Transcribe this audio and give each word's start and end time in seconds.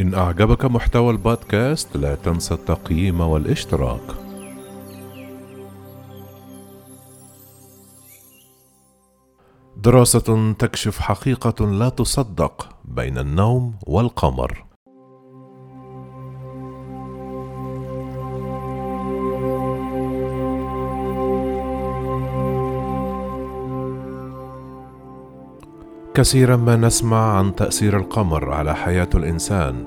إن 0.00 0.14
أعجبك 0.14 0.64
محتوى 0.64 1.10
البودكاست 1.10 1.96
لا 1.96 2.14
تنسى 2.14 2.54
التقييم 2.54 3.20
والاشتراك. 3.20 4.00
دراسة 9.76 10.52
تكشف 10.52 10.98
حقيقة 10.98 11.66
لا 11.66 11.88
تصدق 11.88 12.68
بين 12.84 13.18
النوم 13.18 13.74
والقمر. 13.86 14.69
كثيرا 26.20 26.56
ما 26.56 26.76
نسمع 26.76 27.38
عن 27.38 27.54
تأثير 27.54 27.96
القمر 27.96 28.52
على 28.52 28.74
حياة 28.74 29.08
الإنسان 29.14 29.84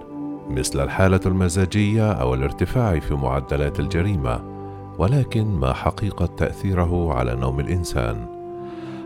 مثل 0.50 0.84
الحالة 0.84 1.20
المزاجية 1.26 2.12
أو 2.12 2.34
الارتفاع 2.34 3.00
في 3.00 3.16
معدلات 3.16 3.80
الجريمة، 3.80 4.44
ولكن 4.98 5.46
ما 5.46 5.74
حقيقة 5.74 6.26
تأثيره 6.26 7.14
على 7.14 7.36
نوم 7.36 7.60
الإنسان؟ 7.60 8.26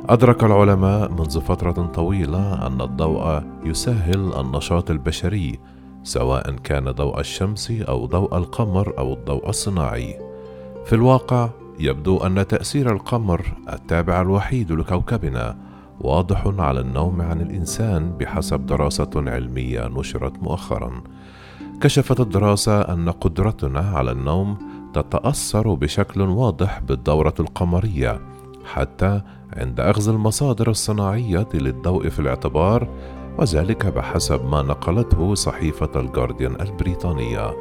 أدرك 0.09 0.43
العلماء 0.43 1.11
منذ 1.11 1.41
فترة 1.41 1.71
طويلة 1.71 2.67
أن 2.67 2.81
الضوء 2.81 3.44
يسهل 3.63 4.33
النشاط 4.39 4.91
البشري، 4.91 5.59
سواء 6.03 6.52
كان 6.52 6.91
ضوء 6.91 7.19
الشمس 7.19 7.71
أو 7.71 8.05
ضوء 8.05 8.38
القمر 8.38 8.94
أو 8.97 9.13
الضوء 9.13 9.49
الصناعي. 9.49 10.19
في 10.85 10.94
الواقع 10.94 11.49
يبدو 11.80 12.17
أن 12.17 12.47
تأثير 12.47 12.91
القمر 12.91 13.53
التابع 13.73 14.21
الوحيد 14.21 14.71
لكوكبنا 14.71 15.66
واضح 16.01 16.53
على 16.59 16.79
النوم 16.79 17.21
عن 17.21 17.41
الإنسان 17.41 18.17
بحسب 18.17 18.65
دراسة 18.65 19.09
علمية 19.15 19.88
نشرت 19.88 20.43
مؤخرا. 20.43 21.01
كشفت 21.81 22.19
الدراسة 22.19 22.81
أن 22.81 23.09
قدرتنا 23.09 23.79
على 23.79 24.11
النوم 24.11 24.57
تتأثر 24.94 25.73
بشكل 25.73 26.22
واضح 26.22 26.80
بالدورة 26.80 27.33
القمرية 27.39 28.19
حتى 28.66 29.22
عند 29.53 29.80
أخذ 29.80 30.09
المصادر 30.09 30.69
الصناعية 30.69 31.47
للضوء 31.53 32.09
في 32.09 32.19
الاعتبار 32.19 32.88
وذلك 33.38 33.85
بحسب 33.85 34.45
ما 34.45 34.61
نقلته 34.61 35.35
صحيفة 35.35 35.89
الجارديان 35.95 36.61
البريطانية. 36.61 37.53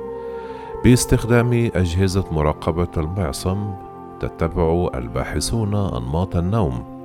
باستخدام 0.85 1.71
أجهزة 1.75 2.25
مراقبة 2.33 2.89
المعصم 2.97 3.75
تتبع 4.21 4.89
الباحثون 4.95 5.75
أنماط 5.75 6.37
النوم 6.37 6.96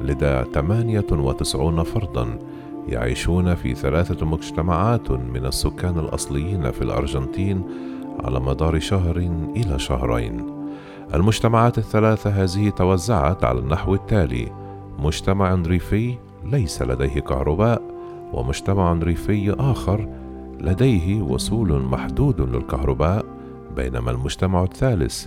لدى 0.00 0.44
98 0.54 1.82
فردا 1.82 2.38
يعيشون 2.88 3.54
في 3.54 3.74
ثلاثة 3.74 4.26
مجتمعات 4.26 5.10
من 5.10 5.46
السكان 5.46 5.98
الأصليين 5.98 6.70
في 6.70 6.82
الأرجنتين 6.82 7.62
على 8.24 8.40
مدار 8.40 8.78
شهر 8.78 9.16
إلى 9.56 9.78
شهرين. 9.78 10.46
المجتمعات 11.14 11.78
الثلاثة 11.78 12.30
هذه 12.30 12.68
توزعت 12.68 13.44
على 13.44 13.58
النحو 13.58 13.94
التالي: 13.94 14.52
مجتمع 14.98 15.54
ريفي 15.54 16.14
ليس 16.44 16.82
لديه 16.82 17.20
كهرباء، 17.20 17.82
ومجتمع 18.32 18.92
ريفي 18.92 19.50
آخر 19.58 20.08
لديه 20.60 21.22
وصول 21.22 21.82
محدود 21.82 22.40
للكهرباء، 22.40 23.24
بينما 23.76 24.10
المجتمع 24.10 24.62
الثالث 24.62 25.26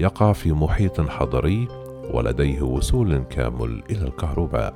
يقع 0.00 0.32
في 0.32 0.52
محيط 0.52 1.00
حضري 1.00 1.68
ولديه 2.12 2.62
وصول 2.62 3.18
كامل 3.18 3.82
إلى 3.90 4.02
الكهرباء. 4.08 4.74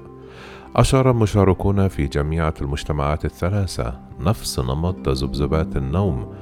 أشار 0.76 1.10
المشاركون 1.10 1.88
في 1.88 2.06
جميع 2.06 2.52
المجتمعات 2.60 3.24
الثلاثة 3.24 4.00
نفس 4.20 4.60
نمط 4.60 4.96
تذبذبات 5.04 5.76
النوم 5.76 6.32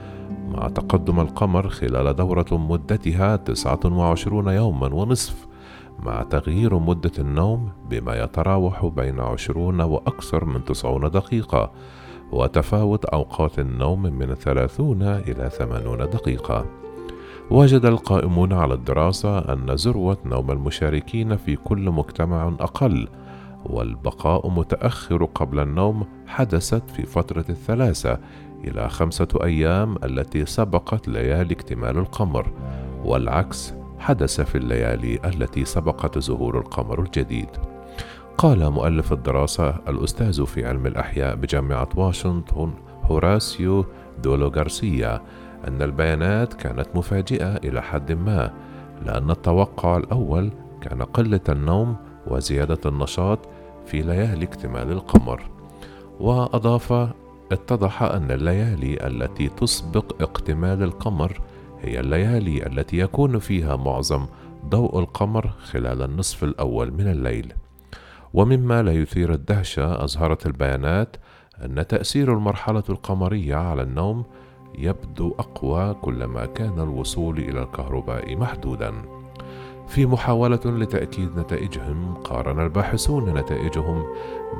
مع 0.48 0.68
تقدم 0.68 1.20
القمر 1.20 1.68
خلال 1.68 2.16
دورة 2.16 2.46
مدتها 2.52 3.36
29 3.36 4.48
يوما 4.48 4.94
ونصف 4.94 5.46
مع 5.98 6.22
تغيير 6.22 6.78
مدة 6.78 7.12
النوم 7.18 7.68
بما 7.90 8.22
يتراوح 8.22 8.86
بين 8.86 9.20
20 9.20 9.80
وأكثر 9.80 10.44
من 10.44 10.64
90 10.64 11.10
دقيقة 11.10 11.72
وتفاوت 12.32 13.04
أوقات 13.04 13.58
النوم 13.58 14.02
من 14.02 14.34
30 14.34 15.02
إلى 15.02 15.50
80 15.50 15.98
دقيقة. 15.98 16.83
وجد 17.50 17.84
القائمون 17.84 18.52
على 18.52 18.74
الدراسة 18.74 19.38
أن 19.38 19.70
ذروة 19.70 20.18
نوم 20.24 20.50
المشاركين 20.50 21.36
في 21.36 21.56
كل 21.56 21.90
مجتمع 21.90 22.48
أقل 22.60 23.08
والبقاء 23.64 24.48
متأخر 24.50 25.24
قبل 25.24 25.60
النوم 25.60 26.06
حدثت 26.26 26.90
في 26.90 27.02
فترة 27.06 27.44
الثلاثة 27.48 28.18
إلى 28.64 28.88
خمسة 28.88 29.28
أيام 29.44 29.96
التي 30.04 30.46
سبقت 30.46 31.08
ليالي 31.08 31.54
اكتمال 31.54 31.98
القمر 31.98 32.52
والعكس 33.04 33.74
حدث 33.98 34.40
في 34.40 34.58
الليالي 34.58 35.20
التي 35.24 35.64
سبقت 35.64 36.18
ظهور 36.18 36.58
القمر 36.58 37.00
الجديد. 37.02 37.48
قال 38.38 38.70
مؤلف 38.70 39.12
الدراسة 39.12 39.74
الأستاذ 39.88 40.46
في 40.46 40.66
علم 40.66 40.86
الأحياء 40.86 41.34
بجامعة 41.34 41.88
واشنطن 41.96 42.70
هوراسيو 43.04 43.84
دولو 44.22 44.48
غارسيا 44.48 45.20
أن 45.68 45.82
البيانات 45.82 46.54
كانت 46.54 46.86
مفاجئة 46.94 47.56
إلى 47.56 47.82
حد 47.82 48.12
ما 48.12 48.50
لأن 49.06 49.30
التوقع 49.30 49.96
الأول 49.96 50.50
كان 50.80 51.02
قلة 51.02 51.40
النوم 51.48 51.96
وزيادة 52.26 52.78
النشاط 52.86 53.38
في 53.86 54.02
ليالي 54.02 54.44
اكتمال 54.44 54.92
القمر. 54.92 55.42
وأضاف 56.20 56.92
اتضح 57.52 58.02
أن 58.02 58.30
الليالي 58.30 59.06
التي 59.06 59.48
تسبق 59.48 60.22
اكتمال 60.22 60.82
القمر 60.82 61.40
هي 61.80 62.00
الليالي 62.00 62.66
التي 62.66 62.98
يكون 62.98 63.38
فيها 63.38 63.76
معظم 63.76 64.26
ضوء 64.68 64.98
القمر 64.98 65.48
خلال 65.48 66.02
النصف 66.02 66.44
الأول 66.44 66.92
من 66.92 67.08
الليل. 67.08 67.52
ومما 68.34 68.82
لا 68.82 68.92
يثير 68.92 69.32
الدهشة 69.32 70.04
أظهرت 70.04 70.46
البيانات 70.46 71.16
أن 71.64 71.86
تأثير 71.86 72.32
المرحلة 72.32 72.84
القمرية 72.88 73.56
على 73.56 73.82
النوم 73.82 74.24
يبدو 74.78 75.34
أقوى 75.38 75.94
كلما 76.02 76.46
كان 76.46 76.80
الوصول 76.80 77.38
إلى 77.38 77.62
الكهرباء 77.62 78.36
محدودا. 78.36 78.92
في 79.88 80.06
محاولة 80.06 80.60
لتأكيد 80.64 81.38
نتائجهم 81.38 82.14
قارن 82.14 82.60
الباحثون 82.60 83.34
نتائجهم. 83.34 84.02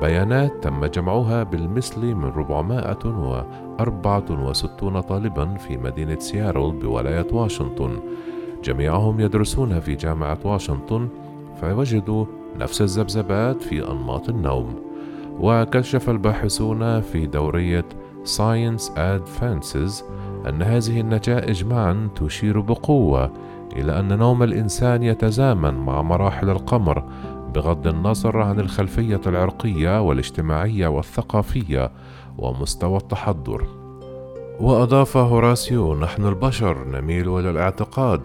بيانات 0.01 0.63
تم 0.63 0.85
جمعها 0.85 1.43
بالمثل 1.43 2.05
من 2.05 2.29
464 2.29 5.01
طالبا 5.01 5.55
في 5.55 5.77
مدينة 5.77 6.19
سيارل 6.19 6.71
بولاية 6.71 7.27
واشنطن. 7.31 7.99
جميعهم 8.63 9.19
يدرسون 9.19 9.79
في 9.79 9.95
جامعة 9.95 10.39
واشنطن 10.43 11.09
فوجدوا 11.61 12.25
نفس 12.59 12.81
الذبذبات 12.81 13.61
في 13.61 13.91
أنماط 13.91 14.29
النوم. 14.29 14.75
وكشف 15.39 16.09
الباحثون 16.09 17.01
في 17.01 17.25
دورية 17.25 17.85
Science 18.25 18.89
Advances 18.97 20.03
أن 20.49 20.61
هذه 20.61 20.99
النتائج 20.99 21.65
معا 21.65 22.09
تشير 22.15 22.59
بقوة 22.59 23.31
إلى 23.75 23.99
أن 23.99 24.17
نوم 24.17 24.43
الإنسان 24.43 25.03
يتزامن 25.03 25.73
مع 25.73 26.01
مراحل 26.01 26.49
القمر 26.49 27.03
بغض 27.55 27.87
النظر 27.87 28.41
عن 28.41 28.59
الخلفية 28.59 29.21
العرقية 29.27 30.01
والاجتماعية 30.01 30.87
والثقافية 30.87 31.91
ومستوى 32.37 32.97
التحضر. 32.97 33.67
وأضاف 34.59 35.17
هوراسيو: 35.17 35.95
نحن 35.95 36.25
البشر 36.25 36.87
نميل 36.87 37.39
إلى 37.39 37.49
الاعتقاد 37.49 38.21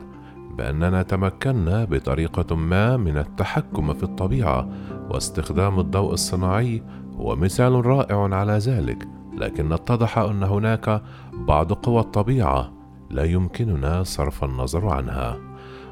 بأننا 0.58 1.02
تمكنا 1.02 1.84
بطريقة 1.84 2.56
ما 2.56 2.96
من 2.96 3.18
التحكم 3.18 3.92
في 3.94 4.02
الطبيعة، 4.02 4.68
واستخدام 5.10 5.80
الضوء 5.80 6.12
الصناعي 6.12 6.82
هو 7.16 7.36
مثال 7.36 7.86
رائع 7.86 8.34
على 8.34 8.52
ذلك. 8.52 9.19
لكن 9.36 9.72
اتضح 9.72 10.18
أن 10.18 10.42
هناك 10.42 11.02
بعض 11.32 11.72
قوى 11.72 12.00
الطبيعة 12.00 12.72
لا 13.10 13.24
يمكننا 13.24 14.02
صرف 14.02 14.44
النظر 14.44 14.88
عنها. 14.88 15.38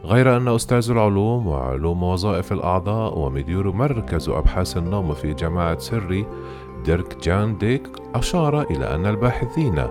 غير 0.04 0.36
أن 0.36 0.48
أستاذ 0.48 0.90
العلوم 0.90 1.46
وعلوم 1.46 2.02
وظائف 2.02 2.52
الأعضاء 2.52 3.18
ومدير 3.18 3.72
مركز 3.72 4.28
أبحاث 4.28 4.76
النوم 4.76 5.14
في 5.14 5.34
جامعه 5.34 5.78
سري 5.78 6.26
ديرك 6.84 7.18
جان 7.24 7.58
ديك 7.58 7.88
أشار 8.14 8.62
إلى 8.62 8.94
أن 8.94 9.06
الباحثين 9.06 9.84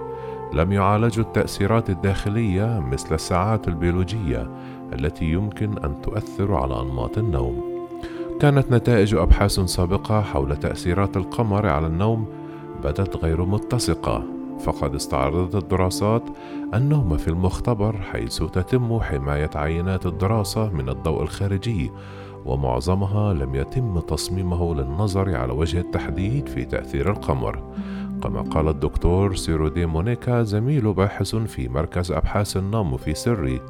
لم 0.53 0.71
يعالجوا 0.71 1.23
التأثيرات 1.23 1.89
الداخلية 1.89 2.79
مثل 2.79 3.15
الساعات 3.15 3.67
البيولوجية 3.67 4.51
التي 4.93 5.25
يمكن 5.25 5.77
أن 5.77 6.01
تؤثر 6.01 6.53
على 6.53 6.81
أنماط 6.81 7.17
النوم. 7.17 7.63
كانت 8.39 8.71
نتائج 8.71 9.15
أبحاث 9.15 9.59
سابقة 9.59 10.21
حول 10.21 10.55
تأثيرات 10.55 11.17
القمر 11.17 11.65
على 11.65 11.87
النوم 11.87 12.27
بدت 12.83 13.17
غير 13.17 13.45
متسقة 13.45 14.23
فقد 14.59 14.95
استعرضت 14.95 15.55
الدراسات 15.55 16.23
النوم 16.73 17.17
في 17.17 17.27
المختبر 17.27 17.97
حيث 17.97 18.43
تتم 18.43 18.99
حماية 18.99 19.49
عينات 19.55 20.05
الدراسة 20.05 20.69
من 20.69 20.89
الضوء 20.89 21.21
الخارجي 21.21 21.91
ومعظمها 22.45 23.33
لم 23.33 23.55
يتم 23.55 23.99
تصميمه 23.99 24.75
للنظر 24.75 25.35
على 25.35 25.53
وجه 25.53 25.79
التحديد 25.79 26.47
في 26.47 26.65
تأثير 26.65 27.11
القمر. 27.11 27.63
كما 28.23 28.41
قال 28.41 28.67
الدكتور 28.67 29.35
سيرودي 29.35 29.85
مونيكا 29.85 30.43
زميل 30.43 30.93
باحث 30.93 31.35
في 31.35 31.69
مركز 31.69 32.11
أبحاث 32.11 32.57
النوم 32.57 32.97
في 32.97 33.13
سري. 33.13 33.61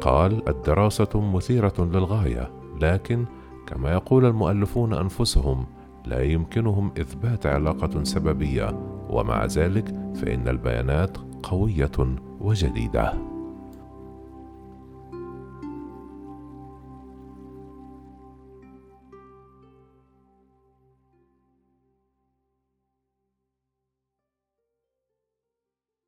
قال 0.00 0.48
الدراسة 0.48 1.20
مثيرة 1.20 1.74
للغاية 1.78 2.50
لكن 2.80 3.24
كما 3.66 3.92
يقول 3.92 4.24
المؤلفون 4.24 4.94
أنفسهم 4.94 5.66
لا 6.06 6.22
يمكنهم 6.22 6.90
إثبات 7.00 7.46
علاقة 7.46 8.04
سببية 8.04 8.70
ومع 9.10 9.44
ذلك 9.44 9.94
فإن 10.14 10.48
البيانات 10.48 11.18
قوية 11.42 12.16
وجديدة. 12.40 13.12